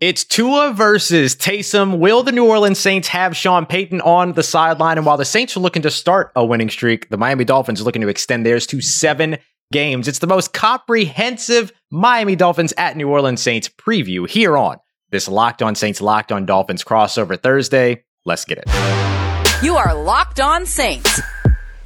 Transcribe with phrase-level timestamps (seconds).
[0.00, 1.98] It's Tua versus Taysom.
[1.98, 4.98] Will the New Orleans Saints have Sean Payton on the sideline?
[4.98, 7.84] And while the Saints are looking to start a winning streak, the Miami Dolphins are
[7.84, 9.38] looking to extend theirs to seven
[9.72, 10.08] games.
[10.08, 14.78] It's the most comprehensive Miami Dolphins at New Orleans Saints preview here on
[15.10, 18.04] this Locked On Saints, Locked On Dolphins crossover Thursday.
[18.24, 19.64] Let's get it.
[19.64, 21.20] You are Locked On Saints,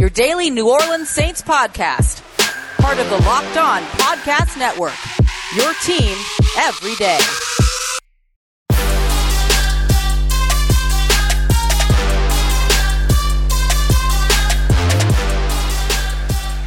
[0.01, 2.23] your daily New Orleans Saints podcast,
[2.79, 4.95] part of the Locked On Podcast Network.
[5.57, 6.17] Your team
[6.59, 7.19] every day.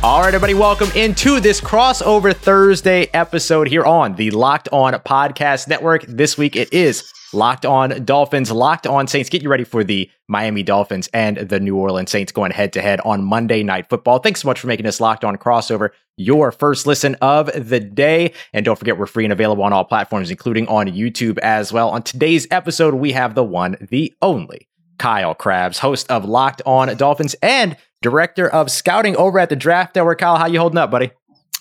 [0.03, 5.67] All right, everybody, welcome into this crossover Thursday episode here on the Locked On Podcast
[5.67, 6.03] Network.
[6.07, 9.29] This week it is Locked On Dolphins, Locked On Saints.
[9.29, 12.81] Get you ready for the Miami Dolphins and the New Orleans Saints going head to
[12.81, 14.17] head on Monday Night Football.
[14.17, 18.33] Thanks so much for making this Locked On crossover your first listen of the day.
[18.53, 21.89] And don't forget, we're free and available on all platforms, including on YouTube as well.
[21.89, 26.97] On today's episode, we have the one, the only Kyle Crabbs, host of Locked On
[26.97, 30.19] Dolphins and director of scouting over at the Draft Network.
[30.19, 31.11] Kyle, how you holding up, buddy?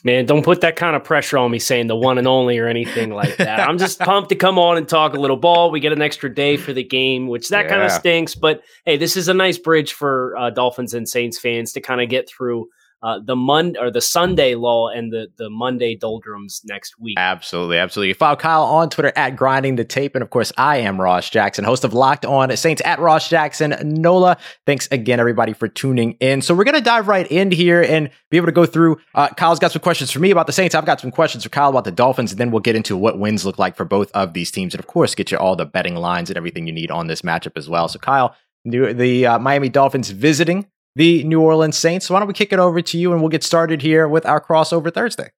[0.02, 2.66] Man, don't put that kind of pressure on me saying the one and only or
[2.66, 3.68] anything like that.
[3.68, 5.70] I'm just pumped to come on and talk a little ball.
[5.70, 7.70] We get an extra day for the game, which that yeah.
[7.70, 8.34] kind of stinks.
[8.34, 12.00] But hey, this is a nice bridge for uh, Dolphins and Saints fans to kind
[12.00, 12.68] of get through
[13.02, 17.16] uh, the Mon or the Sunday lull and the the Monday doldrums next week.
[17.18, 18.12] Absolutely, absolutely.
[18.12, 21.64] Follow Kyle on Twitter at grinding the tape, and of course, I am Ross Jackson,
[21.64, 24.36] host of Locked On Saints at Ross Jackson Nola.
[24.66, 26.42] Thanks again, everybody, for tuning in.
[26.42, 28.98] So we're gonna dive right in here and be able to go through.
[29.14, 30.74] Uh, Kyle's got some questions for me about the Saints.
[30.74, 33.18] I've got some questions for Kyle about the Dolphins, and then we'll get into what
[33.18, 35.64] wins look like for both of these teams, and of course, get you all the
[35.64, 37.88] betting lines and everything you need on this matchup as well.
[37.88, 38.36] So, Kyle.
[38.62, 42.06] The uh, Miami Dolphins visiting the New Orleans Saints.
[42.06, 44.26] So why don't we kick it over to you and we'll get started here with
[44.26, 45.30] our crossover Thursday?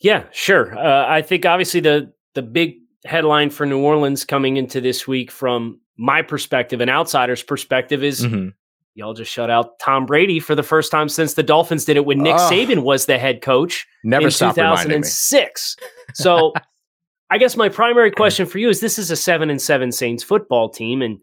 [0.00, 0.76] Yeah, sure.
[0.76, 5.30] Uh, I think obviously the the big headline for New Orleans coming into this week
[5.30, 8.48] from my perspective, an outsider's perspective, is mm-hmm.
[8.94, 12.04] y'all just shut out Tom Brady for the first time since the Dolphins did it
[12.04, 15.76] when Nick oh, Saban was the head coach never in 2006.
[16.14, 16.52] so
[17.30, 20.22] I guess my primary question for you is this is a seven and seven Saints
[20.22, 21.18] football team, and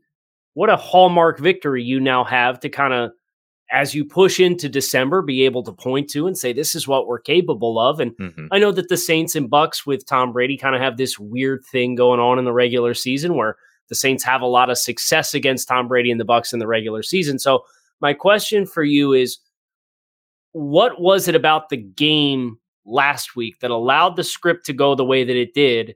[0.53, 3.11] what a hallmark victory you now have to kind of
[3.71, 7.07] as you push into December, be able to point to and say, this is what
[7.07, 7.99] we're capable of.
[7.99, 8.47] And mm-hmm.
[8.51, 11.63] I know that the Saints and Bucs with Tom Brady kind of have this weird
[11.71, 15.33] thing going on in the regular season where the Saints have a lot of success
[15.33, 17.37] against Tom Brady and the Bucs in the regular season.
[17.37, 17.63] So
[18.01, 19.37] my question for you is
[20.51, 25.05] what was it about the game last week that allowed the script to go the
[25.05, 25.95] way that it did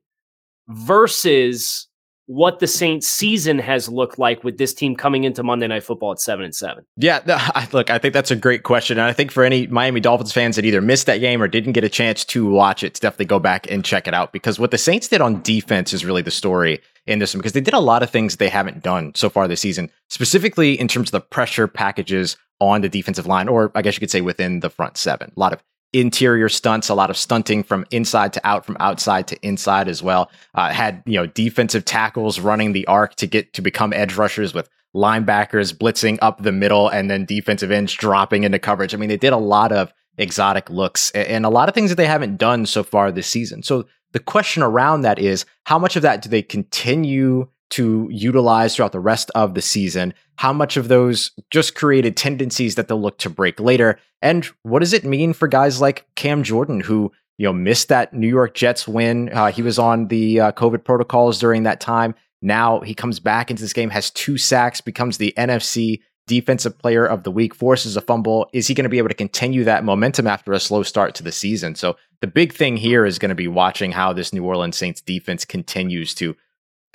[0.68, 1.88] versus
[2.26, 6.14] what the Saints season has looked like with this team coming into Monday Night Football
[6.14, 6.86] at seven and seven?
[6.96, 7.20] Yeah,
[7.74, 10.56] look, I think that's a great question, and I think for any Miami Dolphins fans
[10.56, 13.26] that either missed that game or didn't get a chance to watch it, to definitely
[13.26, 16.22] go back and check it out because what the Saints did on defense is really
[16.22, 19.14] the story in this one because they did a lot of things they haven't done
[19.16, 23.50] so far this season, specifically in terms of the pressure packages on the defensive line,
[23.50, 25.32] or I guess you could say within the front seven.
[25.36, 25.62] A lot of
[25.94, 30.04] interior stunts, a lot of stunting from inside to out, from outside to inside as
[30.04, 30.30] well.
[30.56, 34.54] Uh, had you know defensive tackles running the arc to get to become edge rushers
[34.54, 38.94] with linebackers blitzing up the middle and then defensive ends dropping into coverage.
[38.94, 41.96] I mean, they did a lot of exotic looks and a lot of things that
[41.96, 43.64] they haven't done so far this season.
[43.64, 48.76] So the question around that is how much of that do they continue to utilize
[48.76, 50.14] throughout the rest of the season?
[50.38, 54.00] How much of those just created tendencies that they'll look to break later?
[54.22, 58.14] And what does it mean for guys like Cam Jordan, who you know missed that
[58.14, 59.30] New York Jets win?
[59.34, 62.16] Uh, he was on the uh, COVID protocols during that time.
[62.42, 67.06] Now he comes back into this game, has two sacks, becomes the NFC defensive player
[67.06, 68.50] of the week, forces a fumble.
[68.54, 71.24] Is he going to be able to continue that momentum after a slow start to
[71.24, 71.76] the season?
[71.76, 75.02] So the big thing here is going to be watching how this New Orleans Saints
[75.02, 76.36] defense continues to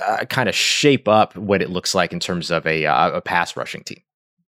[0.07, 3.21] uh, kind of shape up what it looks like in terms of a, uh, a
[3.21, 4.01] pass rushing team.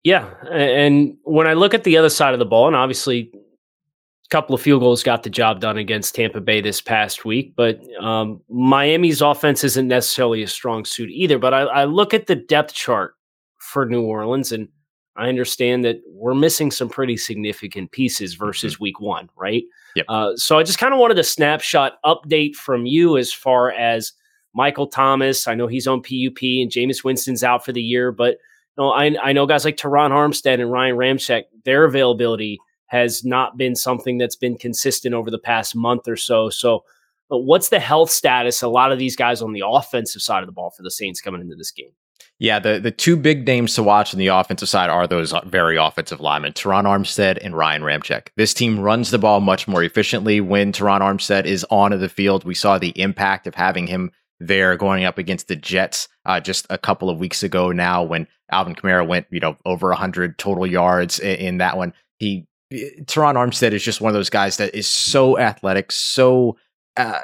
[0.04, 4.28] Yeah, and when I look at the other side of the ball, and obviously a
[4.30, 7.80] couple of field goals got the job done against Tampa Bay this past week, but
[8.00, 11.38] um, Miami's offense isn't necessarily a strong suit either.
[11.38, 13.14] But I, I look at the depth chart
[13.60, 14.68] for New Orleans, and
[15.14, 18.82] I understand that we're missing some pretty significant pieces versus mm-hmm.
[18.82, 19.62] week one, right?
[19.94, 20.06] Yep.
[20.08, 24.12] Uh, so I just kind of wanted a snapshot update from you as far as
[24.54, 25.48] Michael Thomas.
[25.48, 28.38] I know he's on PUP and Jameis Winston's out for the year, but
[28.76, 33.24] you know, I, I know guys like Terron Armstead and Ryan Ramczyk, their availability has
[33.24, 36.50] not been something that's been consistent over the past month or so.
[36.50, 36.84] So,
[37.30, 38.62] uh, what's the health status?
[38.62, 41.20] A lot of these guys on the offensive side of the ball for the Saints
[41.20, 41.92] coming into this game.
[42.38, 45.42] Yeah, the, the two big names to watch on the offensive side are those uh,
[45.46, 48.28] very offensive linemen, Terron Armstead and Ryan Ramczyk.
[48.36, 52.44] This team runs the ball much more efficiently when Terron Armstead is on the field.
[52.44, 54.10] We saw the impact of having him
[54.46, 58.26] there going up against the Jets uh, just a couple of weeks ago now when
[58.50, 61.92] Alvin Kamara went, you know, over 100 total yards in, in that one.
[62.18, 66.56] He Terron Armstead is just one of those guys that is so athletic, so
[66.96, 67.20] uh,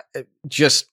[0.46, 0.90] just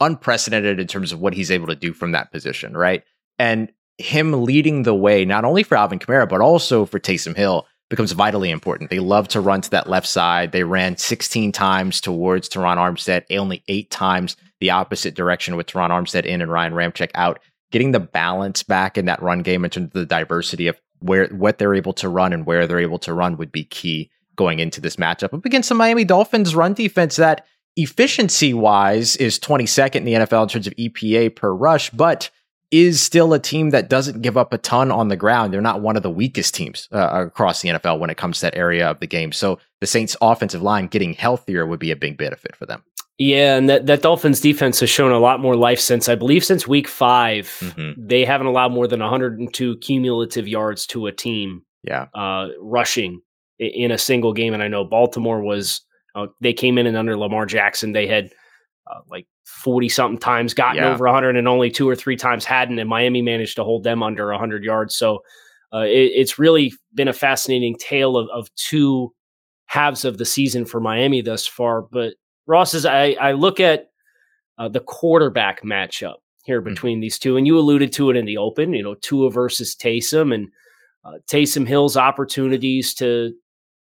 [0.00, 3.04] unprecedented in terms of what he's able to do from that position, right?
[3.38, 7.66] And him leading the way, not only for Alvin Kamara, but also for Taysom Hill,
[7.90, 8.88] becomes vitally important.
[8.88, 10.52] They love to run to that left side.
[10.52, 15.90] They ran 16 times towards Terron Armstead, only eight times the opposite direction with Terron
[15.90, 17.40] Armstead in and Ryan Ramczyk out.
[17.72, 21.26] Getting the balance back in that run game in terms of the diversity of where
[21.28, 24.58] what they're able to run and where they're able to run would be key going
[24.58, 27.46] into this matchup up against the Miami Dolphins run defense that
[27.76, 32.30] efficiency wise is 22nd in the NFL in terms of EPA per rush, but
[32.70, 35.52] is still a team that doesn't give up a ton on the ground.
[35.52, 38.46] They're not one of the weakest teams uh, across the NFL when it comes to
[38.46, 39.32] that area of the game.
[39.32, 42.84] So the Saints offensive line getting healthier would be a big benefit for them.
[43.18, 46.42] Yeah, and that, that Dolphins defense has shown a lot more life since I believe
[46.42, 48.06] since week 5 mm-hmm.
[48.06, 51.62] They haven't allowed more than 102 cumulative yards to a team.
[51.82, 53.20] Yeah, uh, rushing
[53.58, 54.54] in a single game.
[54.54, 55.82] And I know Baltimore was
[56.14, 58.30] uh, they came in and under Lamar Jackson they had
[58.90, 60.92] uh, like 40 something times gotten yeah.
[60.92, 62.78] over 100 and only two or three times hadn't.
[62.78, 64.94] And Miami managed to hold them under 100 yards.
[64.94, 65.22] So
[65.72, 69.12] uh, it, it's really been a fascinating tale of, of two
[69.66, 71.82] halves of the season for Miami thus far.
[71.82, 72.14] But
[72.46, 73.90] Ross, as I, I look at
[74.58, 76.70] uh, the quarterback matchup here mm-hmm.
[76.70, 77.02] between mm-hmm.
[77.02, 80.34] these two, and you alluded to it in the open, you know, Tua versus Taysom
[80.34, 80.48] and
[81.04, 83.32] uh, Taysom Hill's opportunities to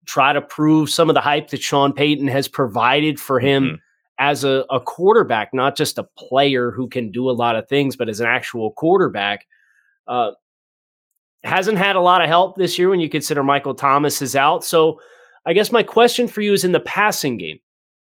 [0.05, 3.75] try to prove some of the hype that Sean Payton has provided for him mm-hmm.
[4.19, 7.95] As a, a, quarterback, not just a player who can do a lot of things,
[7.95, 9.47] but as an actual quarterback.
[10.07, 10.31] Uh,
[11.43, 14.63] hasn't had a lot of help this year when you consider Michael Thomas is out.
[14.63, 14.99] So
[15.45, 17.59] I guess my question for you is in the passing game.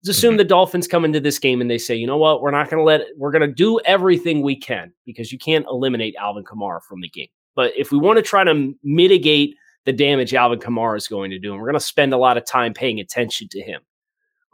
[0.03, 0.38] Let's assume mm-hmm.
[0.38, 2.79] the Dolphins come into this game and they say, you know what, we're not going
[2.79, 6.82] to let, we're going to do everything we can because you can't eliminate Alvin Kamara
[6.82, 7.29] from the game.
[7.55, 11.38] But if we want to try to mitigate the damage Alvin Kamara is going to
[11.38, 13.81] do, and we're going to spend a lot of time paying attention to him,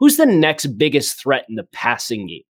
[0.03, 2.43] who's the next biggest threat in the passing game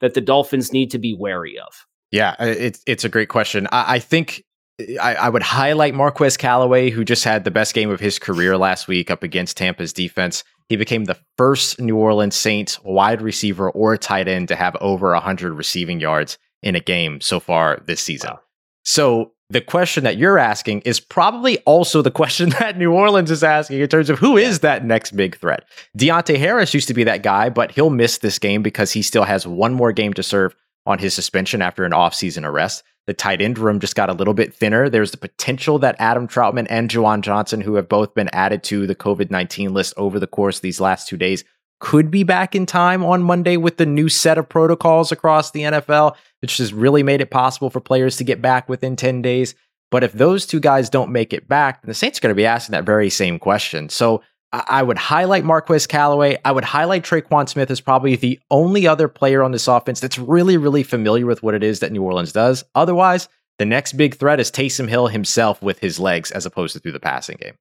[0.00, 1.84] that the Dolphins need to be wary of?
[2.12, 3.66] Yeah, uh, it's it's a great question.
[3.72, 4.44] I, I think
[4.80, 8.20] uh, I, I, would highlight Marquez Callaway, who just had the best game of his
[8.20, 10.44] career last week up against Tampa's defense.
[10.68, 15.12] He became the first New Orleans Saints wide receiver or tight end to have over
[15.12, 18.30] 100 receiving yards in a game so far this season.
[18.30, 18.40] Wow.
[18.84, 23.42] So the question that you're asking is probably also the question that New Orleans is
[23.42, 25.64] asking in terms of who is that next big threat.
[25.98, 29.24] Deonte Harris used to be that guy, but he'll miss this game because he still
[29.24, 30.54] has one more game to serve
[30.86, 32.82] on his suspension after an offseason arrest.
[33.06, 34.88] The tight end room just got a little bit thinner.
[34.88, 38.86] There's the potential that Adam Trautman and Juwan Johnson, who have both been added to
[38.86, 41.44] the COVID 19 list over the course of these last two days,
[41.80, 45.62] could be back in time on Monday with the new set of protocols across the
[45.62, 49.54] NFL, which has really made it possible for players to get back within 10 days.
[49.90, 52.36] But if those two guys don't make it back, then the Saints are going to
[52.36, 53.88] be asking that very same question.
[53.88, 54.22] So
[54.52, 56.36] I would highlight Marquez Callaway.
[56.44, 60.18] I would highlight Tre'Quan Smith as probably the only other player on this offense that's
[60.18, 62.64] really, really familiar with what it is that New Orleans does.
[62.74, 63.28] Otherwise,
[63.58, 66.92] the next big threat is Taysom Hill himself with his legs as opposed to through
[66.92, 67.54] the passing game.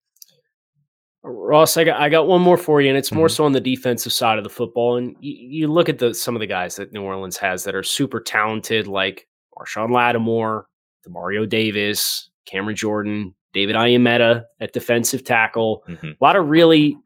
[1.23, 3.35] Ross, I got I got one more for you, and it's more mm-hmm.
[3.35, 4.95] so on the defensive side of the football.
[4.95, 7.75] And you, you, look at the some of the guys that New Orleans has that
[7.75, 9.27] are super talented, like
[9.57, 10.67] Marshon Lattimore,
[11.05, 15.83] Demario Davis, Cameron Jordan, David Onyemata at defensive tackle.
[15.89, 16.07] Mm-hmm.
[16.07, 16.97] A lot of really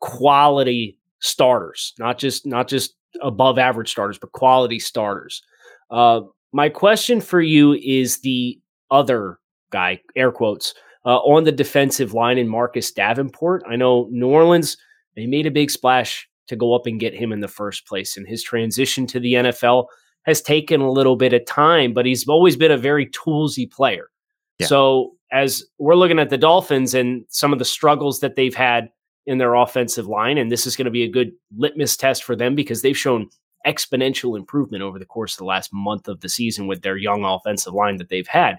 [0.00, 5.42] quality starters, not just not just above average starters, but quality starters.
[5.90, 8.58] Uh, my question for you is the
[8.90, 9.38] other
[9.70, 13.62] guy, air quotes, uh, on the defensive line in Marcus Davenport.
[13.68, 14.76] I know New Orleans
[15.16, 18.16] they made a big splash to go up and get him in the first place,
[18.16, 19.86] and his transition to the NFL
[20.24, 24.10] has taken a little bit of time, but he's always been a very toolsy player.
[24.58, 24.66] Yeah.
[24.66, 28.90] So as we're looking at the Dolphins and some of the struggles that they've had
[29.26, 32.36] in their offensive line, and this is going to be a good litmus test for
[32.36, 33.28] them because they've shown
[33.66, 37.24] exponential improvement over the course of the last month of the season with their young
[37.24, 38.58] offensive line that they've had.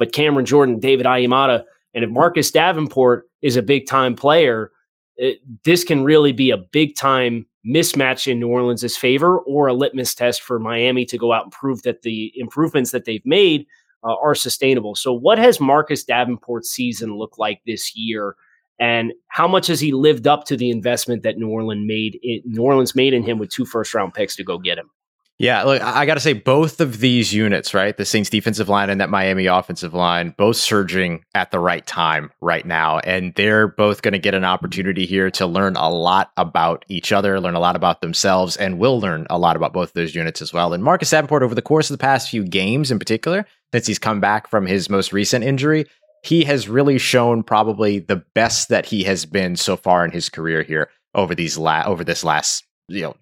[0.00, 4.72] But Cameron Jordan, David Onyemata, and if Marcus Davenport is a big time player,
[5.16, 9.74] it, this can really be a big time mismatch in New Orleans' favor or a
[9.74, 13.66] litmus test for Miami to go out and prove that the improvements that they've made
[14.02, 14.94] uh, are sustainable.
[14.94, 18.36] So, what has Marcus Davenport's season looked like this year?
[18.78, 22.40] And how much has he lived up to the investment that New Orleans made in,
[22.46, 24.88] New Orleans made in him with two first round picks to go get him?
[25.40, 27.96] Yeah, look, I got to say, both of these units, right?
[27.96, 32.30] The Saints defensive line and that Miami offensive line, both surging at the right time
[32.42, 32.98] right now.
[32.98, 37.10] And they're both going to get an opportunity here to learn a lot about each
[37.10, 40.14] other, learn a lot about themselves, and will learn a lot about both of those
[40.14, 40.74] units as well.
[40.74, 43.98] And Marcus Davenport, over the course of the past few games in particular, since he's
[43.98, 45.86] come back from his most recent injury,
[46.22, 50.28] he has really shown probably the best that he has been so far in his
[50.28, 53.16] career here over these la- over this last you know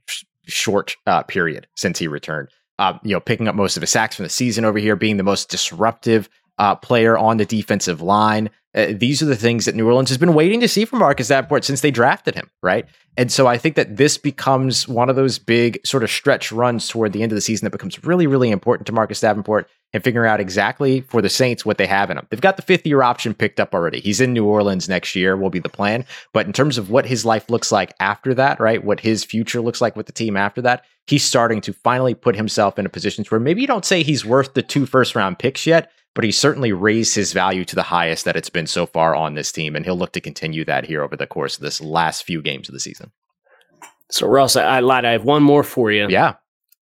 [0.49, 2.49] short uh, period since he returned.
[2.79, 5.17] Uh, you know, picking up most of his sacks from the season over here, being
[5.17, 6.29] the most disruptive
[6.59, 8.51] uh, player on the defensive line.
[8.75, 11.29] Uh, these are the things that New Orleans has been waiting to see from Marcus
[11.29, 12.87] Davenport since they drafted him, right?
[13.17, 16.87] And so I think that this becomes one of those big sort of stretch runs
[16.87, 20.05] toward the end of the season that becomes really, really important to Marcus Davenport and
[20.05, 22.27] figuring out exactly for the Saints what they have in him.
[22.31, 24.01] They've got the fifth year option picked up already.
[24.01, 26.05] He's in New Orleans next year, will be the plan.
[26.33, 28.85] But in terms of what his life looks like after that, right?
[28.85, 32.37] What his future looks like with the team after that, he's starting to finally put
[32.37, 35.39] himself in a position where maybe you don't say he's worth the two first round
[35.39, 38.87] picks yet, but he certainly raised his value to the highest that it's been so
[38.87, 39.75] far on this team.
[39.75, 42.69] And he'll look to continue that here over the course of this last few games
[42.69, 43.11] of the season.
[44.11, 45.05] So, Russ, I, I lied.
[45.05, 46.09] I have one more for you.
[46.09, 46.35] Yeah.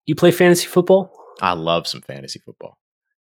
[0.07, 1.13] You play fantasy football?
[1.41, 2.79] I love some fantasy football.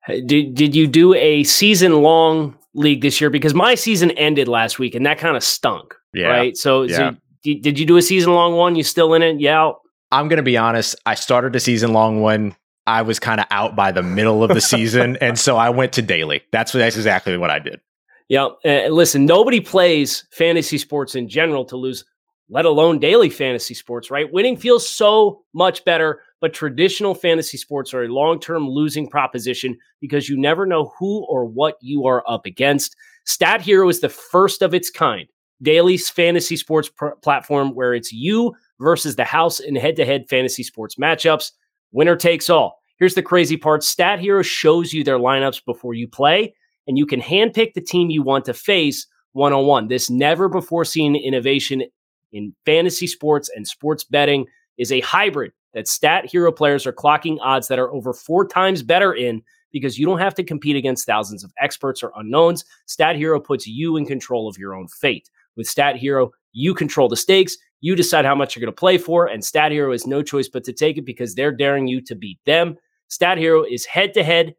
[0.09, 3.29] Did did you do a season long league this year?
[3.29, 5.95] Because my season ended last week, and that kind of stunk.
[6.15, 6.29] Yeah.
[6.29, 6.57] Right.
[6.57, 6.97] So, Yeah.
[6.97, 8.75] so did, did you do a season long one?
[8.75, 9.41] You still in it?
[9.41, 9.73] Yeah.
[10.11, 10.97] I'm going to be honest.
[11.07, 12.57] I started a season long one.
[12.87, 15.17] I was kind of out by the middle of the season.
[15.21, 16.43] and so I went to daily.
[16.53, 17.81] That's, what, that's exactly what I did.
[18.29, 18.49] Yeah.
[18.65, 22.05] Listen, nobody plays fantasy sports in general to lose,
[22.49, 24.31] let alone daily fantasy sports, right?
[24.33, 29.77] Winning feels so much better, but traditional fantasy sports are a long term losing proposition
[30.01, 32.97] because you never know who or what you are up against.
[33.25, 35.29] Stat Hero is the first of its kind
[35.61, 40.29] daily fantasy sports pr- platform where it's you versus the house in head to head
[40.29, 41.53] fantasy sports matchups.
[41.93, 42.79] Winner takes all.
[42.99, 46.55] Here's the crazy part Stat Hero shows you their lineups before you play,
[46.87, 49.89] and you can handpick the team you want to face one on one.
[49.89, 51.85] This never before seen innovation
[52.33, 54.47] in fantasy sports and sports betting
[54.79, 58.83] is a hybrid that Stat Hero players are clocking odds that are over four times
[58.83, 62.65] better in because you don't have to compete against thousands of experts or unknowns.
[62.87, 65.31] Stat Hero puts you in control of your own fate.
[65.57, 67.57] With Stat Hero, you control the stakes.
[67.81, 70.49] You decide how much you're going to play for, and Stat Hero has no choice
[70.49, 72.77] but to take it because they're daring you to beat them.
[73.09, 74.55] Stat Hero is head to head.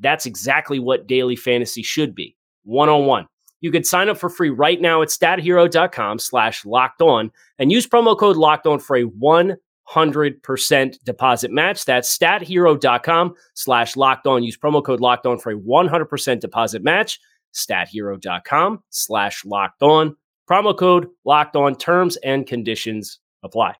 [0.00, 3.26] That's exactly what daily fantasy should be one on one.
[3.60, 7.86] You could sign up for free right now at stathero.com slash locked on and use
[7.86, 11.84] promo code locked on for a 100% deposit match.
[11.84, 14.42] That's stathero.com slash locked on.
[14.42, 17.20] Use promo code locked on for a 100% deposit match.
[17.54, 20.16] Stathero.com slash locked on.
[20.52, 21.74] Promo code locked on.
[21.76, 23.74] Terms and conditions apply.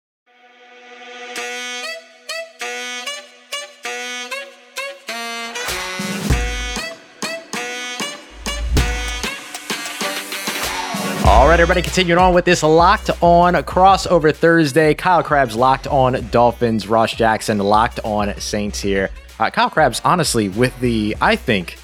[11.26, 14.95] All right, everybody, continuing on with this locked on crossover Thursday.
[14.95, 19.11] Kyle Crabbs locked on Dolphins, Ross Jackson locked on Saints here.
[19.38, 21.76] Uh, Kyle Crabbs, honestly, with the, I think,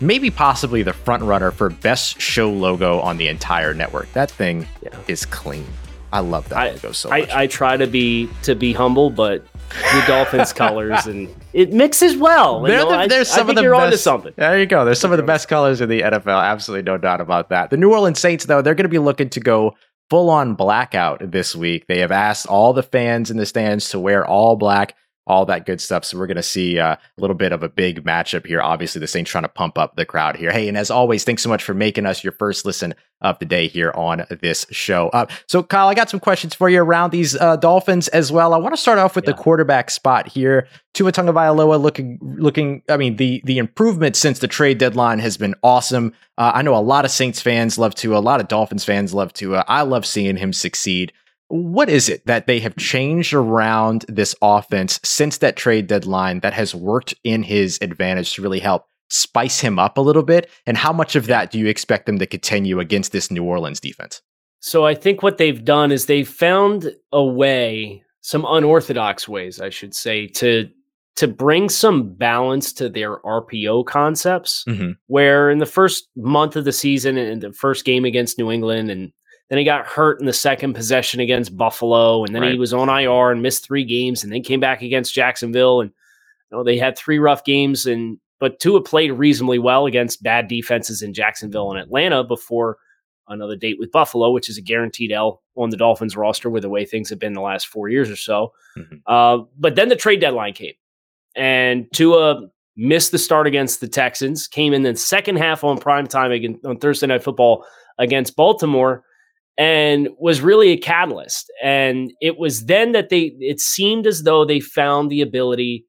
[0.00, 4.12] maybe possibly the front runner for best show logo on the entire network.
[4.12, 4.90] That thing Yeah.
[5.08, 5.66] is clean.
[6.12, 7.30] I love that I, logo so I, much.
[7.30, 12.62] I try to be to be humble, but the Dolphins colors and it mixes well.
[12.62, 14.02] You They're know, the, I- they're I some think of the best.
[14.02, 14.32] something.
[14.36, 14.84] There you go.
[14.84, 16.42] There's some of the best colors in the NFL.
[16.42, 17.70] Absolutely no doubt about that.
[17.70, 19.76] The New Orleans Saints, though, they're going to be looking to go
[20.08, 21.86] full on blackout this week.
[21.86, 24.96] They have asked all the fans in the stands to wear all black.
[25.26, 26.04] All that good stuff.
[26.04, 28.60] So we're going to see uh, a little bit of a big matchup here.
[28.60, 30.50] Obviously, the Saints trying to pump up the crowd here.
[30.50, 33.44] Hey, and as always, thanks so much for making us your first listen of the
[33.44, 35.08] day here on this show.
[35.10, 38.54] Uh, so, Kyle, I got some questions for you around these uh, Dolphins as well.
[38.54, 39.32] I want to start off with Yeah.
[39.32, 40.66] the quarterback spot here.
[40.94, 42.82] Tua Tagovailoa looking, looking.
[42.88, 46.12] I mean, the the improvement since the trade deadline has been awesome.
[46.38, 49.14] Uh, I know a lot of Saints fans love Tua, a lot of Dolphins fans
[49.14, 49.64] love Tua.
[49.68, 51.12] I love seeing him succeed.
[51.50, 56.52] What is it that they have changed around this offense since that trade deadline that
[56.52, 60.48] has worked in his advantage to really help spice him up a little bit?
[60.64, 63.80] And how much of that do you expect them to continue against this New Orleans
[63.80, 64.22] defense?
[64.60, 69.70] So I think what they've done is they've found a way, some unorthodox ways, I
[69.70, 70.68] should say, to
[71.16, 74.64] to bring some balance to their RPO concepts.
[74.68, 74.94] Mhm.
[75.08, 78.90] Where in the first month of the season and the first game against New England,
[78.90, 79.12] and
[79.50, 82.88] then he got hurt in the second possession against Buffalo, and then he was on
[82.88, 85.90] IR and missed three games, and then came back against Jacksonville, and
[86.50, 90.46] you know, they had three rough games, and but Tua played reasonably well against bad
[90.46, 92.78] defenses in Jacksonville and Atlanta before
[93.26, 96.68] another date with Buffalo, which is a guaranteed L on the Dolphins roster with the
[96.68, 98.52] way things have been the last four years or so.
[98.78, 98.96] Mm-hmm.
[99.06, 100.74] Uh, but then the trade deadline came,
[101.34, 106.06] and Tua missed the start against the Texans, came in the second half on prime
[106.06, 107.64] time again, on Thursday Night Football
[107.98, 109.04] against Baltimore,
[109.60, 111.52] and was really a catalyst.
[111.62, 115.84] And it was then that they, it seemed as though they found the ability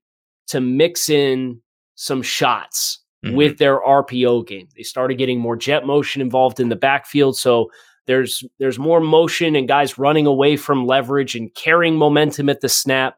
[0.47, 1.61] to mix in
[1.95, 3.33] some shots mm-hmm.
[3.33, 4.67] with their RPO game.
[4.75, 7.37] They started getting more jet motion involved in the backfield.
[7.37, 7.71] So
[8.07, 12.67] there's there's more motion and guys running away from leverage and carrying momentum at the
[12.67, 13.15] snap.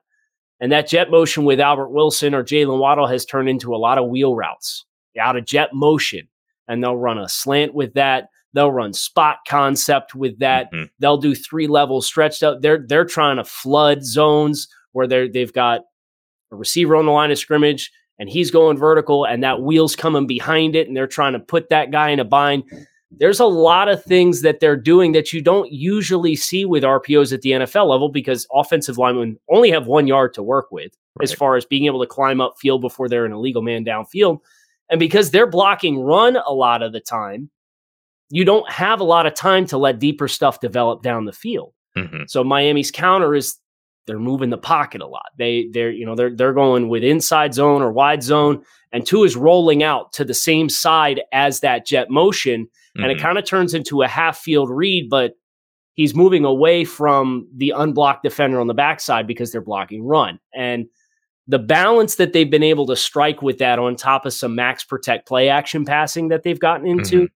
[0.60, 3.98] And that jet motion with Albert Wilson or Jaylen Waddle has turned into a lot
[3.98, 4.86] of wheel routes
[5.20, 6.28] out of jet motion.
[6.68, 8.28] And they'll run a slant with that.
[8.54, 10.72] They'll run spot concept with that.
[10.72, 10.86] Mm-hmm.
[11.00, 12.62] They'll do three levels stretched out.
[12.62, 15.82] They're they're trying to flood zones where they're they've got
[16.52, 20.28] a receiver on the line of scrimmage and he's going vertical and that wheel's coming
[20.28, 22.64] behind it and they're trying to put that guy in a bind.
[23.20, 27.32] There's a lot of things that they're doing that you don't usually see with RPOs
[27.32, 31.24] at the NFL level because offensive linemen only have one yard to work with right.
[31.24, 34.40] as far as being able to climb up field before they're an illegal man downfield.
[34.90, 37.50] And because they're blocking run a lot of the time,
[38.30, 41.74] you don't have a lot of time to let deeper stuff develop down the field.
[41.98, 42.24] Mm-hmm.
[42.28, 43.58] So Miami's counter is
[44.06, 45.30] they're moving the pocket a lot.
[45.38, 49.26] They they're you know they're they're going with inside zone or wide zone, and Tua
[49.26, 53.04] is rolling out to the same side as that jet motion, mm-hmm.
[53.04, 53.26] and it mm-hmm.
[53.26, 55.34] kind of turns into a half field read, but
[55.94, 60.40] he's moving away from the unblocked defender on the backside because they're blocking run.
[60.54, 60.88] And
[61.48, 64.84] the balance that they've been able to strike with that on top of some max
[64.84, 67.34] protect play action passing that they've gotten into, mm-hmm.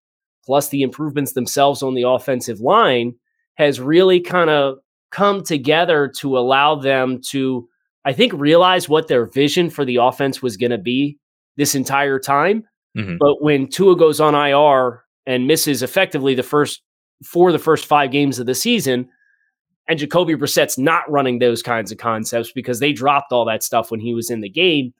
[0.47, 3.13] Plus the improvements themselves on the offensive line,
[3.55, 4.77] has really kind of
[5.11, 7.67] come together to allow them to,
[8.05, 11.17] I think, realize what their vision for the offense was going to be
[11.57, 12.63] this entire time.
[12.97, 13.17] Mm-hmm.
[13.19, 16.81] But when Tua goes on IR and misses effectively the first
[17.25, 19.09] for the first five games of the season,
[19.89, 23.91] and Jacoby Brissett's not running those kinds of concepts because they dropped all that stuff
[23.91, 24.93] when he was in the game.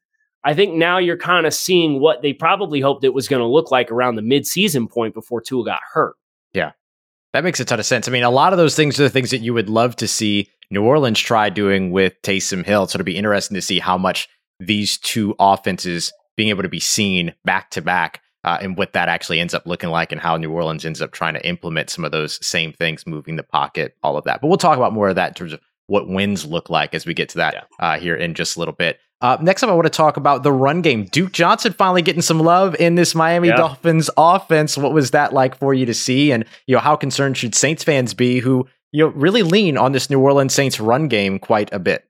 [0.44, 3.48] I think now you're kind of seeing what they probably hoped it was going to
[3.48, 6.15] look like around the midseason point before Tua got hurt.
[6.53, 6.72] Yeah.
[7.34, 8.08] That makes a ton of sense.
[8.08, 10.08] I mean, a lot of those things are the things that you would love to
[10.08, 12.88] see New Orleans try doing with Taysom Hill.
[12.88, 14.29] So it'll be interesting to see how much
[14.60, 19.10] these two offenses being able to be seen back to back uh, and what that
[19.10, 22.06] actually ends up looking like and how New Orleans ends up trying to implement some
[22.06, 24.39] of those same things, moving the pocket, all of that.
[24.41, 27.06] But we'll talk about more of that in terms of what wins look like as
[27.06, 27.63] we get to that yeah.
[27.80, 29.00] uh, here in just a little bit.
[29.19, 31.06] Uh, next up, I want to talk about the run game.
[31.06, 33.56] Duke Johnson finally getting some love in this Miami yeah.
[33.56, 34.78] Dolphins offense.
[34.78, 36.32] What was that like for you to see?
[36.32, 39.91] And you know, how concerned should Saints fans be who you know really lean on
[39.91, 42.06] this New Orleans Saints run game quite a bit?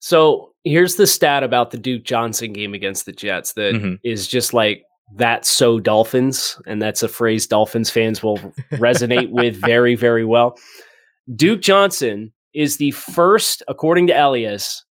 [0.00, 3.94] So here's the stat about the Duke Johnson game against the Jets that mm-hmm.
[4.02, 4.84] is just like
[5.16, 8.38] that's so Dolphins, and that's a phrase Dolphins fans will
[8.72, 10.58] resonate with very, very well.
[11.34, 14.84] Duke Johnson is the first, according to Elias,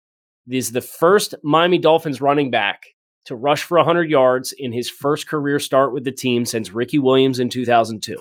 [0.51, 2.87] is the first Miami Dolphins running back
[3.27, 6.99] to rush for 100 yards in his first career start with the team since Ricky
[6.99, 8.16] Williams in 2002.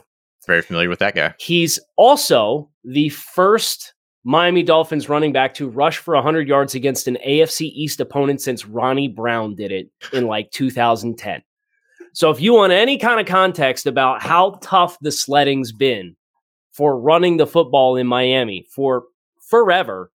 [0.45, 1.33] Very familiar with that guy.
[1.39, 7.17] He's also the first Miami Dolphins running back to rush for 100 yards against an
[7.25, 11.41] AFC East opponent since Ronnie Brown did it in like 2010.
[12.13, 16.15] So if you want any kind of context about how tough the sledding's been
[16.73, 19.03] for running the football in Miami for
[19.49, 20.11] forever,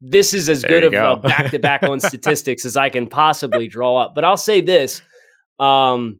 [0.00, 3.68] this is as there good of back to back on statistics as I can possibly
[3.68, 4.14] draw up.
[4.14, 5.02] But I'll say this
[5.58, 6.18] um,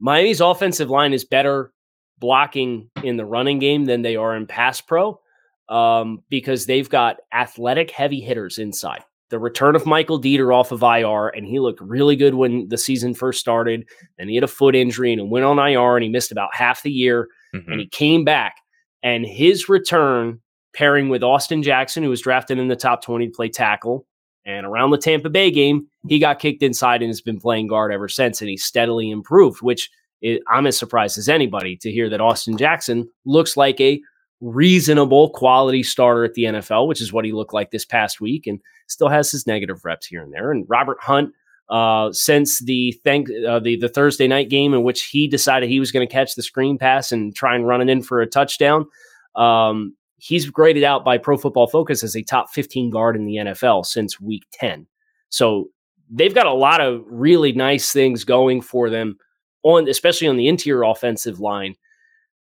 [0.00, 1.72] Miami's offensive line is better
[2.18, 5.20] blocking in the running game than they are in pass pro
[5.68, 9.02] um, because they've got athletic heavy hitters inside.
[9.30, 12.78] The return of Michael Deiter off of IR, and he looked really good when the
[12.78, 13.84] season first started.
[14.18, 16.82] And he had a foot injury and went on IR, and he missed about half
[16.82, 17.28] the year.
[17.54, 17.72] Mm-hmm.
[17.72, 18.56] And he came back,
[19.02, 20.40] and his return
[20.74, 24.06] pairing with Austin Jackson, who was drafted in the top 20 to play tackle.
[24.46, 27.92] And around the Tampa Bay game, he got kicked inside and has been playing guard
[27.92, 28.40] ever since.
[28.40, 32.58] And he's steadily improved, which is, I'm as surprised as anybody to hear that Austin
[32.58, 34.00] Jackson looks like a
[34.40, 38.46] reasonable quality starter at the NFL, which is what he looked like this past week,
[38.46, 40.50] and still has his negative reps here and there.
[40.50, 41.32] And Robert Hunt,
[41.70, 45.80] uh, since the thank uh, the the Thursday night game in which he decided he
[45.80, 48.26] was going to catch the screen pass and try and run it in for a
[48.26, 48.84] touchdown,
[49.34, 53.36] um, he's graded out by Pro Football Focus as a top 15 guard in the
[53.36, 54.86] NFL since week 10.
[55.28, 55.70] So
[56.10, 59.16] they've got a lot of really nice things going for them
[59.62, 61.74] on especially on the interior offensive line.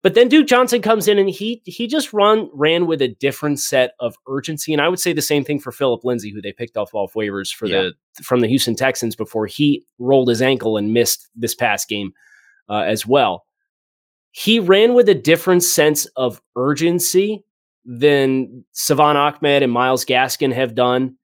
[0.03, 3.61] But then Duke Johnson comes in and he he just run ran with a different
[3.61, 4.73] set of urgency.
[4.73, 7.13] And I would say the same thing for Phillip Lindsay, who they picked off off
[7.13, 7.83] waivers for yeah.
[8.17, 12.13] the from the Houston Texans before he rolled his ankle and missed this past game
[12.69, 13.45] uh, as well
[14.33, 17.45] he ran with a different sense of urgency
[17.85, 21.17] than Salvon Ahmed and Myles Gaskin have done.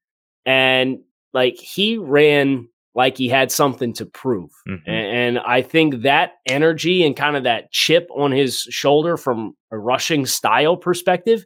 [0.45, 0.99] And
[1.33, 4.51] like he ran like he had something to prove.
[4.69, 4.91] Mm-hmm.
[4.91, 9.79] And I think that energy and kind of that chip on his shoulder from a
[9.79, 11.45] rushing style perspective,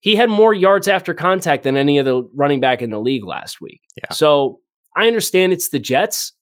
[0.00, 3.60] he had more yards after contact than any other running back in the league last
[3.60, 3.82] week.
[3.96, 4.12] Yeah.
[4.14, 4.60] So
[4.96, 6.32] I understand it's the Jets,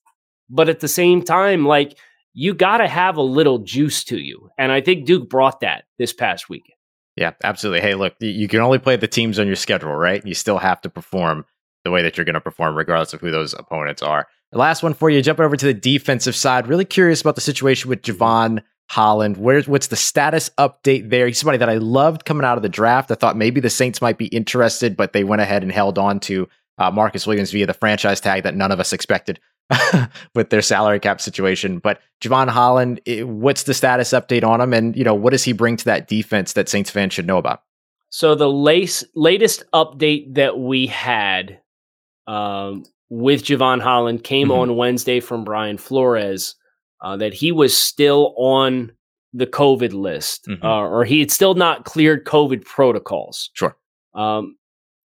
[0.48, 1.98] but at the same time, like
[2.32, 4.50] you got to have a little juice to you.
[4.56, 6.76] And I think Duke brought that this past weekend.
[7.16, 7.80] Yeah, absolutely.
[7.80, 10.24] Hey, look, you can only play the teams on your schedule, right?
[10.24, 11.44] You still have to perform
[11.84, 14.28] the way that you're going to perform, regardless of who those opponents are.
[14.52, 16.68] The last one for you, jumping over to the defensive side.
[16.68, 19.38] Really curious about the situation with Jevon Holland.
[19.38, 21.26] Where's what's the status update there?
[21.26, 23.10] He's somebody that I loved coming out of the draft.
[23.10, 26.20] I thought maybe the Saints might be interested, but they went ahead and held on
[26.20, 26.48] to
[26.78, 29.40] uh, Marcus Williams via the franchise tag that none of us expected
[30.34, 31.78] with their salary cap situation.
[31.78, 35.52] But Jevon Holland, what's the status update on him, and you know what does he
[35.52, 37.62] bring to that defense that Saints fans should know about?
[38.10, 41.60] So the lace, latest update that we had
[42.26, 44.60] um, with Jevon Holland came mm-hmm.
[44.60, 46.54] on Wednesday from Brian Flores
[47.02, 48.92] uh, that he was still on
[49.32, 50.64] the COVID list, mm-hmm.
[50.64, 53.50] uh, or he had still not cleared COVID protocols.
[53.54, 53.76] Sure.
[54.14, 54.56] Um,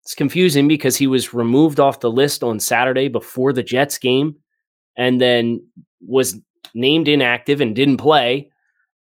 [0.03, 4.35] it's confusing because he was removed off the list on Saturday before the Jets game,
[4.97, 5.65] and then
[6.01, 6.39] was
[6.73, 8.49] named inactive and didn't play,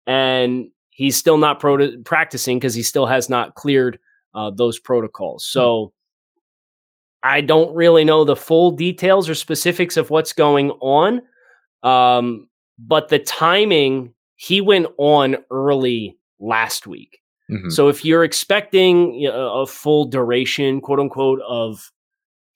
[0.07, 3.99] and he's still not pro- practicing because he still has not cleared
[4.35, 5.45] uh, those protocols.
[5.45, 5.85] So.
[5.85, 5.95] Mm-hmm
[7.23, 11.21] I don't really know the full details or specifics of what's going on.
[11.81, 17.21] Um, but the timing, he went on early last week.
[17.49, 17.69] Mm-hmm.
[17.69, 21.91] So if you're expecting a full duration, quote unquote, of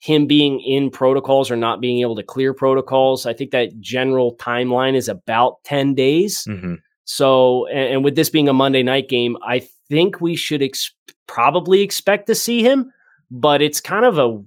[0.00, 4.36] him being in protocols or not being able to clear protocols, I think that general
[4.36, 6.44] timeline is about 10 days.
[6.48, 6.74] Mm-hmm.
[7.04, 10.92] So, and, and, with this being a Monday night game, I think we should ex-
[11.26, 12.92] probably expect to see him,
[13.30, 14.42] but it's kind of a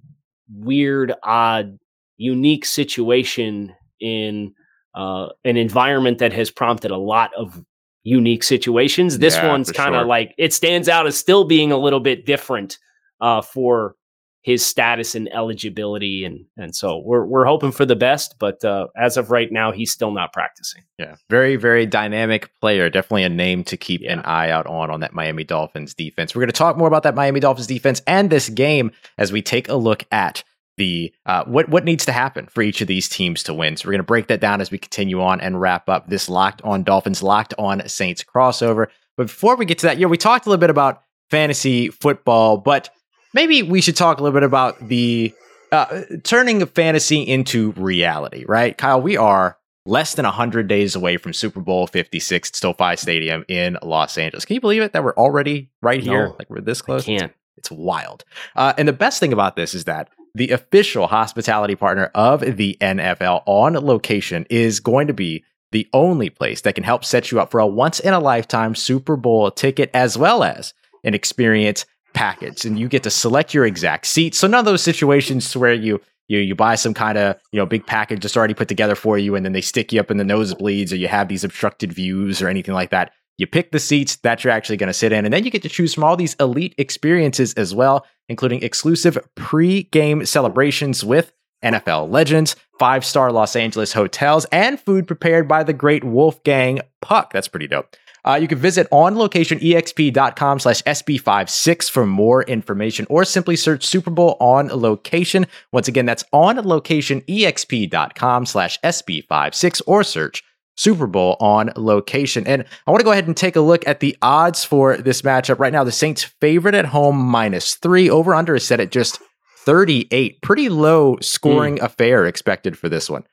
[0.53, 1.79] weird, odd,
[2.17, 4.53] unique situation in
[4.93, 7.63] uh, an environment that has prompted a lot of
[8.03, 9.19] unique situations.
[9.19, 10.07] This yeah, one's kind of sure.
[10.07, 12.77] like it stands out as still being a little bit different
[13.21, 13.95] uh, for
[14.41, 18.36] his status and eligibility, and and so we're we're hoping for the best.
[18.39, 20.84] But uh, as of right now, he's still not practicing.
[20.97, 22.89] Yeah, very very dynamic player.
[22.89, 24.13] Definitely a name to keep yeah.
[24.13, 26.34] an eye out on on that Miami Dolphins defense.
[26.34, 29.41] We're going to talk more about that Miami Dolphins defense and this game as we
[29.41, 30.43] take a look at
[30.77, 33.77] the uh, what what needs to happen for each of these teams to win.
[33.77, 36.27] So we're going to break that down as we continue on and wrap up this
[36.30, 38.88] locked on Dolphins, locked on Saints crossover.
[39.17, 42.58] But before we get to that, yeah, we talked a little bit about fantasy football,
[42.58, 42.89] but
[43.34, 45.34] maybe we should talk a little bit about the
[45.72, 48.78] uh, turning fantasy into reality, right?
[48.78, 53.46] Kyle, we are less than 100 days away from Super Bowl 56 at SoFi Stadium
[53.48, 54.46] in Los Angeles.
[54.46, 56.28] Can you believe it that we're already right here?
[56.28, 57.04] No, like we're this close?
[57.04, 57.34] I can't.
[57.58, 58.24] It's wild.
[58.56, 62.78] Uh, and the best thing about this is that the official hospitality partner of the
[62.80, 67.39] NFL on location is going to be the only place that can help set you
[67.39, 71.86] up for a once in a lifetime Super Bowl ticket as well as an experience
[72.13, 74.36] package and you get to select your exact seat.
[74.36, 77.65] So none of those situations where you you you buy some kind of you know
[77.65, 80.17] big package just already put together for you and then they stick you up in
[80.17, 83.12] the nosebleeds or you have these obstructed views or anything like that.
[83.38, 85.63] You pick the seats that you're actually going to sit in, and then you get
[85.63, 91.32] to choose from all these elite experiences as well, including exclusive pre game celebrations with
[91.63, 97.34] NFL legends, five star Los Angeles hotels, and food prepared by the great Wolfgang Puck.
[97.34, 97.95] That's pretty dope.
[98.23, 104.38] Uh, you can visit onlocationexp.com slash SB56 for more information or simply search Super Bowl
[104.39, 105.47] on location.
[105.71, 110.43] Once again, that's onlocationexp.com slash SB56 or search
[110.77, 112.45] Super Bowl on location.
[112.47, 115.21] And I want to go ahead and take a look at the odds for this
[115.21, 115.84] matchup right now.
[115.84, 118.10] The Saints favorite at home minus three.
[118.10, 119.19] Over under is set at just
[119.65, 120.41] 38.
[120.41, 121.84] Pretty low scoring mm.
[121.84, 123.23] affair expected for this one.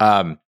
[0.00, 0.38] Um,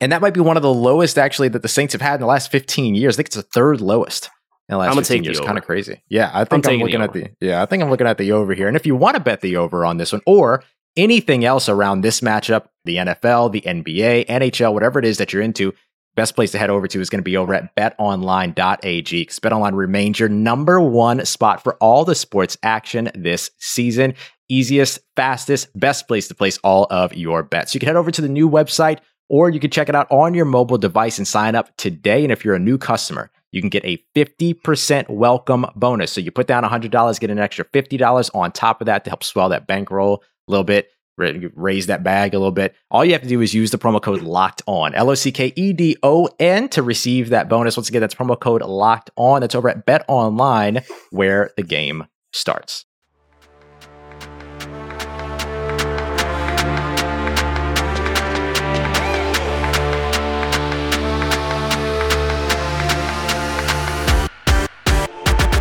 [0.00, 2.20] and that might be one of the lowest actually that the Saints have had in
[2.20, 3.14] the last 15 years.
[3.14, 4.30] I think it's the third lowest
[4.68, 5.40] in the last I'm 15 years.
[5.40, 6.02] Kind of crazy.
[6.08, 8.18] Yeah, I think I'm, I'm looking the at the yeah, I think I'm looking at
[8.18, 8.68] the over here.
[8.68, 10.62] And if you want to bet the over on this one, or
[10.96, 15.42] anything else around this matchup, the NFL, the NBA, NHL, whatever it is that you're
[15.42, 15.72] into,
[16.16, 19.76] best place to head over to is going to be over at betonline.ag because betonline
[19.76, 24.14] remains your number one spot for all the sports action this season.
[24.48, 27.74] Easiest, fastest, best place to place all of your bets.
[27.74, 28.98] You can head over to the new website
[29.28, 32.22] or you can check it out on your mobile device and sign up today.
[32.22, 36.12] And if you're a new customer, you can get a 50% welcome bonus.
[36.12, 39.24] So you put down $100, get an extra $50 on top of that to help
[39.24, 40.90] swell that bankroll a little bit.
[41.16, 42.74] raise that bag a little bit.
[42.90, 45.32] All you have to do is use the promo code locked on, L O C
[45.32, 47.76] K E D O N, to receive that bonus.
[47.76, 49.40] Once again, that's promo code locked on.
[49.40, 52.84] That's over at Bet Online, where the game starts.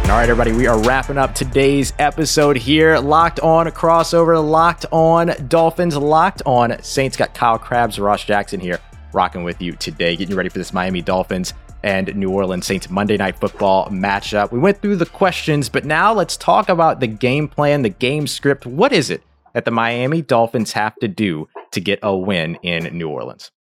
[0.07, 2.97] All right, everybody, we are wrapping up today's episode here.
[2.97, 7.17] Locked on crossover, locked on Dolphins, locked on Saints.
[7.17, 8.79] Got Kyle Crabbs, Ross Jackson here,
[9.11, 12.89] rocking with you today, getting you ready for this Miami Dolphins and New Orleans Saints
[12.89, 14.49] Monday Night Football matchup.
[14.49, 18.27] We went through the questions, but now let's talk about the game plan, the game
[18.27, 18.65] script.
[18.65, 19.21] What is it
[19.53, 23.51] that the Miami Dolphins have to do to get a win in New Orleans?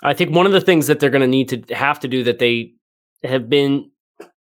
[0.00, 2.22] I think one of the things that they're going to need to have to do
[2.22, 2.74] that they
[3.24, 3.90] have been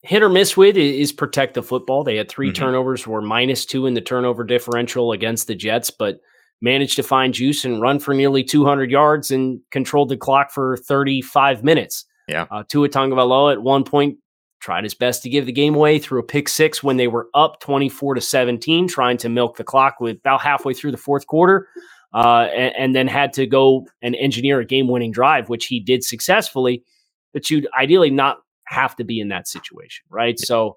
[0.02, 2.04] hit or miss with is protect the football.
[2.04, 2.54] They had 3 mm-hmm.
[2.54, 6.20] turnovers, were minus two in the turnover differential against the Jets, but
[6.60, 10.76] managed to find juice and run for nearly 200 yards and controlled the clock for
[10.76, 12.04] 35 minutes.
[12.28, 12.46] Yeah.
[12.50, 14.18] Uh, Tua Tagovailoa at one point
[14.60, 17.28] tried his best to give the game away through a pick six when they were
[17.34, 21.26] up 24 to 17, trying to milk the clock with about halfway through the fourth
[21.26, 21.68] quarter.
[22.14, 25.80] Uh, and, and, then had to go and engineer a game winning drive, which he
[25.80, 26.84] did successfully.
[27.32, 30.36] But you'd ideally not have to be in that situation, right?
[30.38, 30.46] Yeah.
[30.46, 30.76] So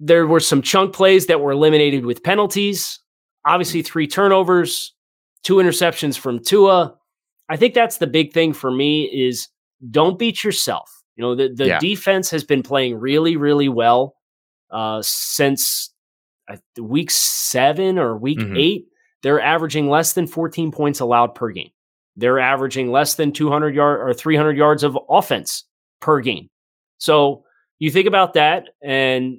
[0.00, 3.00] there were some chunk plays that were eliminated with penalties.
[3.44, 4.94] Obviously, three turnovers,
[5.42, 6.94] two interceptions from Tua.
[7.48, 9.48] I think that's the big thing for me is
[9.90, 10.90] don't beat yourself.
[11.16, 11.78] You know, the, the yeah.
[11.80, 14.14] defense has been playing really, really well
[14.70, 15.90] uh, since
[16.48, 18.56] uh, week seven or week mm-hmm.
[18.56, 18.86] eight.
[19.22, 21.70] They're averaging less than 14 points allowed per game.
[22.16, 25.64] They're averaging less than 200 yard or 300 yards of offense
[26.00, 26.48] per game.
[26.98, 27.44] So
[27.78, 29.38] you think about that, and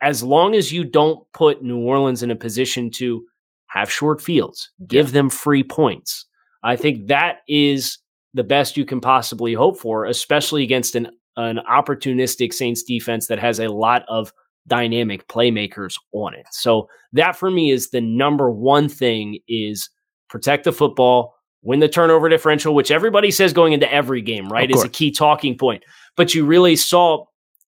[0.00, 3.24] as long as you don't put New Orleans in a position to
[3.66, 5.12] have short fields, give yeah.
[5.12, 6.24] them free points,
[6.62, 7.98] I think that is
[8.34, 13.38] the best you can possibly hope for, especially against an an opportunistic Saints defense that
[13.38, 14.32] has a lot of
[14.66, 16.46] dynamic playmakers on it.
[16.50, 19.88] So that for me is the number one thing is
[20.28, 24.70] protect the football, win the turnover differential, which everybody says going into every game, right,
[24.70, 25.84] is a key talking point.
[26.16, 27.24] But you really saw,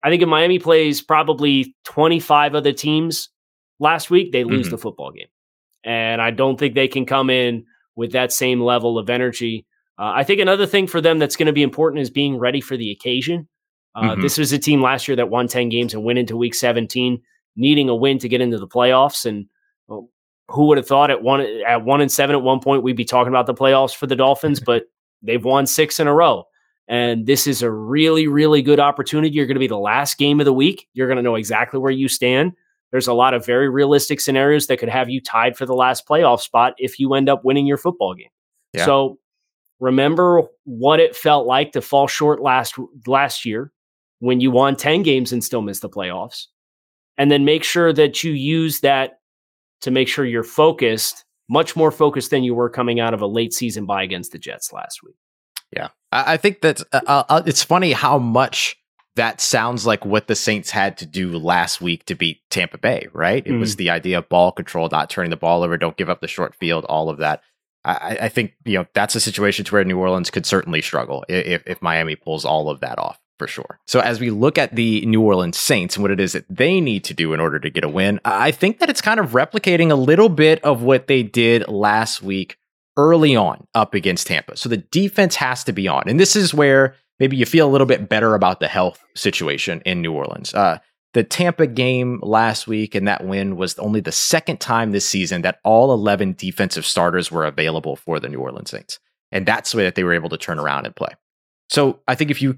[0.03, 3.29] I think if Miami plays probably 25 other teams
[3.79, 4.71] last week, they lose mm-hmm.
[4.71, 5.27] the football game.
[5.83, 9.65] And I don't think they can come in with that same level of energy.
[9.97, 12.61] Uh, I think another thing for them that's going to be important is being ready
[12.61, 13.47] for the occasion.
[13.93, 14.21] Uh, mm-hmm.
[14.21, 17.21] This was a team last year that won 10 games and went into week 17,
[17.55, 19.25] needing a win to get into the playoffs.
[19.25, 19.45] And
[19.87, 20.09] well,
[20.49, 23.05] who would have thought at one at one and seven at one point we'd be
[23.05, 24.83] talking about the playoffs for the Dolphins, but
[25.21, 26.45] they've won six in a row.
[26.87, 29.33] And this is a really, really good opportunity.
[29.33, 30.87] You're going to be the last game of the week.
[30.93, 32.53] You're going to know exactly where you stand.
[32.91, 36.07] There's a lot of very realistic scenarios that could have you tied for the last
[36.07, 38.29] playoff spot if you end up winning your football game.
[38.73, 38.85] Yeah.
[38.85, 39.19] So
[39.79, 42.75] remember what it felt like to fall short last
[43.07, 43.71] last year
[44.19, 46.45] when you won 10 games and still missed the playoffs.
[47.17, 49.19] And then make sure that you use that
[49.85, 53.27] to make sure you're focused, much more focused than you were coming out of a
[53.27, 55.15] late season bye against the Jets last week.
[55.71, 58.77] Yeah, I think that uh, uh, uh, it's funny how much
[59.15, 63.07] that sounds like what the Saints had to do last week to beat Tampa Bay.
[63.13, 63.45] Right?
[63.45, 63.59] It mm.
[63.59, 66.27] was the idea of ball control, not turning the ball over, don't give up the
[66.27, 67.41] short field, all of that.
[67.83, 71.23] I, I think you know that's a situation to where New Orleans could certainly struggle
[71.29, 73.79] if, if Miami pulls all of that off for sure.
[73.87, 76.79] So as we look at the New Orleans Saints and what it is that they
[76.79, 79.31] need to do in order to get a win, I think that it's kind of
[79.31, 82.57] replicating a little bit of what they did last week
[82.97, 84.55] early on up against Tampa.
[84.57, 86.03] So the defense has to be on.
[86.07, 89.81] And this is where maybe you feel a little bit better about the health situation
[89.85, 90.53] in New Orleans.
[90.53, 90.79] Uh,
[91.13, 95.43] the Tampa game last week and that win was only the second time this season
[95.43, 98.99] that all 11 defensive starters were available for the New Orleans Saints.
[99.31, 101.09] And that's the way that they were able to turn around and play.
[101.69, 102.57] So I think if you,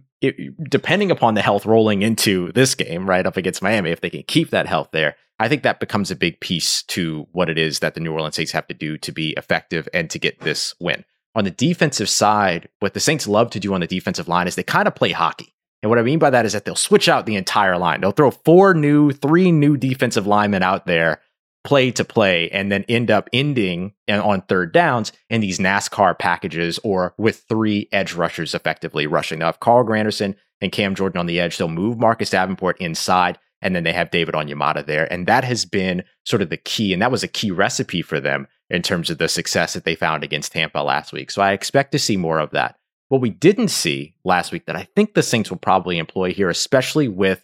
[0.69, 4.23] depending upon the health rolling into this game, right up against Miami, if they can
[4.23, 7.79] keep that health there, I think that becomes a big piece to what it is
[7.79, 10.73] that the New Orleans Saints have to do to be effective and to get this
[10.79, 11.05] win.
[11.35, 14.55] On the defensive side, what the Saints love to do on the defensive line is
[14.55, 15.53] they kind of play hockey.
[15.83, 18.01] And what I mean by that is that they'll switch out the entire line.
[18.01, 21.21] They'll throw four new, three new defensive linemen out there
[21.67, 26.79] play to play and then end up ending on third downs in these NASCAR packages
[26.81, 29.41] or with three edge rushers effectively rushing.
[29.41, 33.75] If Carl Granderson and Cam Jordan on the edge, they'll move Marcus Davenport inside and
[33.75, 35.11] then they have David Onyemata there.
[35.11, 36.93] And that has been sort of the key.
[36.93, 39.95] And that was a key recipe for them in terms of the success that they
[39.95, 41.29] found against Tampa last week.
[41.31, 42.77] So I expect to see more of that.
[43.09, 46.49] What we didn't see last week that I think the Saints will probably employ here,
[46.49, 47.43] especially with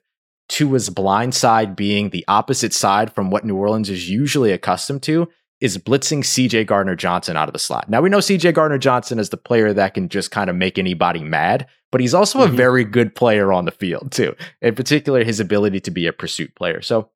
[0.50, 5.28] Tua's blind side being the opposite side from what New Orleans is usually accustomed to
[5.62, 7.90] is blitzing CJ Gardner Johnson out of the slot.
[7.90, 10.78] Now we know CJ Gardner Johnson is the player that can just kind of make
[10.78, 12.54] anybody mad, but he's also mm-hmm.
[12.54, 14.36] a very good player on the field too.
[14.62, 16.82] In particular, his ability to be a pursuit player.
[16.82, 17.10] So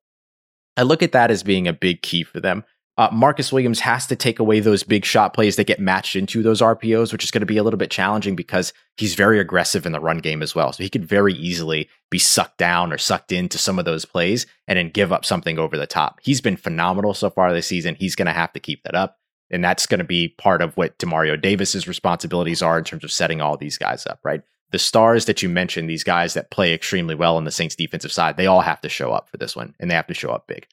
[0.78, 2.64] I look at that as being a big key for them.
[2.98, 6.42] Uh, Marcus Williams has to take away those big shot plays that get matched into
[6.42, 9.86] those RPOs, which is going to be a little bit challenging because he's very aggressive
[9.86, 10.72] in the run game as well.
[10.72, 14.46] So he could very easily be sucked down or sucked into some of those plays
[14.66, 16.18] and then give up something over the top.
[16.24, 17.94] He's been phenomenal so far this season.
[17.94, 19.16] He's going to have to keep that up.
[19.48, 23.12] And that's going to be part of what Demario Davis's responsibilities are in terms of
[23.12, 24.42] setting all these guys up, right?
[24.72, 28.12] The stars that you mentioned, these guys that play extremely well on the Saints defensive
[28.12, 30.30] side, they all have to show up for this one and they have to show
[30.30, 30.66] up big.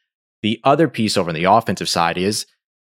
[0.45, 2.45] The other piece over on the offensive side is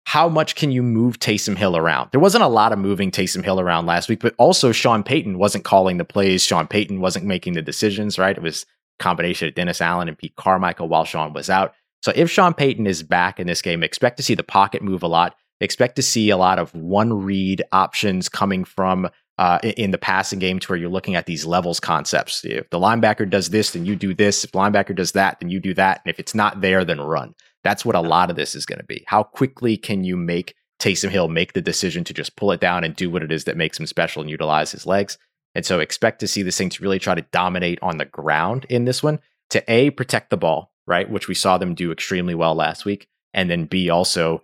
[0.06, 2.08] how much can you move Taysom Hill around?
[2.10, 5.38] There wasn't a lot of moving Taysom Hill around last week, but also Sean Payton
[5.38, 6.42] wasn't calling the plays.
[6.42, 8.36] Sean Payton wasn't making the decisions, right?
[8.36, 8.66] It was
[8.98, 11.74] a combination of Dennis Allen and Pete Carmichael while Sean was out.
[12.02, 15.04] So if Sean Payton is back in this game, expect to see the pocket move
[15.04, 15.36] a lot.
[15.60, 20.38] Expect to see a lot of one read options coming from uh, in the passing
[20.38, 22.44] game to where you're looking at these levels concepts.
[22.44, 24.44] If the linebacker does this, then you do this.
[24.44, 26.00] If the linebacker does that, then you do that.
[26.04, 27.34] And if it's not there, then run.
[27.64, 29.04] That's what a lot of this is going to be.
[29.06, 32.84] How quickly can you make Taysom Hill make the decision to just pull it down
[32.84, 35.18] and do what it is that makes him special and utilize his legs?
[35.54, 38.84] And so expect to see the Saints really try to dominate on the ground in
[38.84, 39.20] this one
[39.50, 41.08] to A, protect the ball, right?
[41.08, 43.08] Which we saw them do extremely well last week.
[43.32, 44.42] And then B, also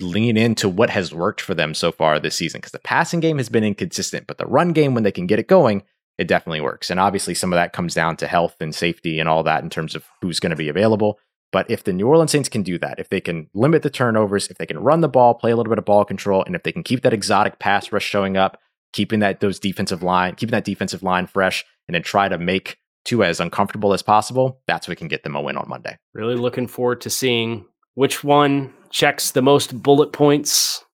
[0.00, 3.38] lean into what has worked for them so far this season because the passing game
[3.38, 5.82] has been inconsistent, but the run game, when they can get it going,
[6.18, 6.90] it definitely works.
[6.90, 9.70] And obviously, some of that comes down to health and safety and all that in
[9.70, 11.18] terms of who's going to be available.
[11.50, 14.48] But if the New Orleans Saints can do that, if they can limit the turnovers,
[14.48, 16.62] if they can run the ball, play a little bit of ball control, and if
[16.62, 18.60] they can keep that exotic pass rush showing up,
[18.92, 22.76] keeping that those defensive line, keeping that defensive line fresh, and then try to make
[23.04, 25.96] Tua as uncomfortable as possible, that's what can get them a win on Monday.
[26.12, 30.84] Really looking forward to seeing which one checks the most bullet points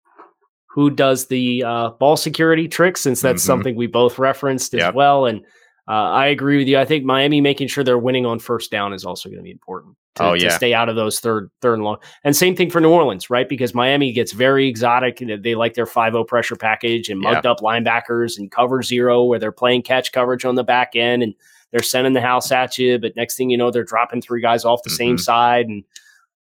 [0.68, 3.46] who does the uh, ball security trick since that's mm-hmm.
[3.46, 4.94] something we both referenced as yep.
[4.94, 5.44] well and
[5.86, 6.78] uh, I agree with you.
[6.78, 9.50] I think Miami making sure they're winning on first down is also going to be
[9.50, 10.48] important to, oh, yeah.
[10.48, 11.98] to stay out of those third third and long.
[12.24, 13.46] And same thing for New Orleans, right?
[13.46, 15.18] Because Miami gets very exotic.
[15.18, 17.50] They like their 5-0 pressure package and mugged yeah.
[17.50, 21.34] up linebackers and cover zero where they're playing catch coverage on the back end and
[21.70, 22.98] they're sending the house at you.
[22.98, 24.96] But next thing you know, they're dropping three guys off the mm-hmm.
[24.96, 25.84] same side and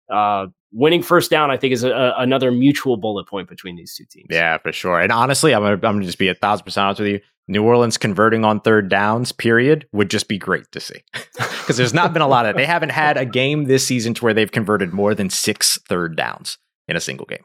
[0.10, 4.06] uh, winning first down, I think, is a, another mutual bullet point between these two
[4.10, 4.28] teams.
[4.30, 5.00] Yeah, for sure.
[5.00, 7.20] And honestly, I'm gonna, I'm gonna just be a thousand percent honest with you.
[7.48, 11.02] New Orleans converting on third downs, period, would just be great to see.
[11.60, 14.24] Because there's not been a lot of they haven't had a game this season to
[14.24, 17.44] where they've converted more than six third downs in a single game.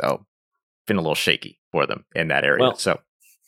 [0.00, 0.24] So
[0.86, 2.62] been a little shaky for them in that area.
[2.62, 3.00] Well, so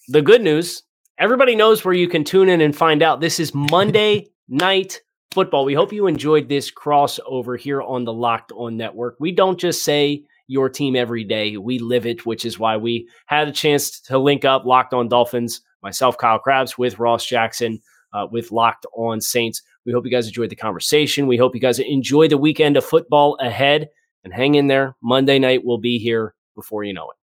[0.08, 0.82] the good news,
[1.16, 3.22] everybody knows where you can tune in and find out.
[3.22, 5.00] This is Monday night
[5.38, 5.64] football.
[5.64, 9.14] We hope you enjoyed this crossover here on the Locked On Network.
[9.20, 13.08] We don't just say your team every day, we live it, which is why we
[13.26, 17.80] had a chance to link up Locked On Dolphins, myself, Kyle Crabbs, with Ross Jackson,
[18.12, 19.62] uh, with Locked On Saints.
[19.86, 21.28] We hope you guys enjoyed the conversation.
[21.28, 23.90] We hope you guys enjoy the weekend of football ahead
[24.24, 24.96] and hang in there.
[25.04, 27.16] Monday night will be here before you know it.